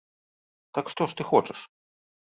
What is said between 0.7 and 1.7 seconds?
Так што ж ты хочаш?